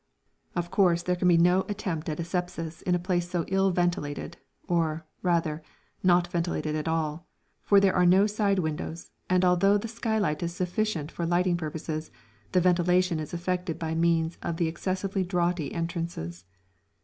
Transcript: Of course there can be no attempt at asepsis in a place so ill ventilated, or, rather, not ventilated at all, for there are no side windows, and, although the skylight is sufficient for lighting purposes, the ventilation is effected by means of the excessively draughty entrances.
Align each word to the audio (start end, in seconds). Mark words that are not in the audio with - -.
Of 0.55 0.71
course 0.71 1.03
there 1.03 1.15
can 1.15 1.27
be 1.27 1.37
no 1.37 1.61
attempt 1.69 2.09
at 2.09 2.17
asepsis 2.17 2.81
in 2.81 2.95
a 2.95 2.97
place 2.97 3.29
so 3.29 3.45
ill 3.49 3.69
ventilated, 3.69 4.37
or, 4.67 5.05
rather, 5.21 5.61
not 6.01 6.25
ventilated 6.25 6.75
at 6.75 6.87
all, 6.87 7.27
for 7.61 7.79
there 7.79 7.93
are 7.93 8.03
no 8.07 8.25
side 8.25 8.57
windows, 8.57 9.11
and, 9.29 9.45
although 9.45 9.77
the 9.77 9.87
skylight 9.87 10.41
is 10.41 10.55
sufficient 10.55 11.11
for 11.11 11.27
lighting 11.27 11.55
purposes, 11.55 12.09
the 12.51 12.59
ventilation 12.59 13.19
is 13.19 13.31
effected 13.31 13.77
by 13.77 13.93
means 13.93 14.39
of 14.41 14.57
the 14.57 14.67
excessively 14.67 15.23
draughty 15.23 15.71
entrances. 15.71 16.45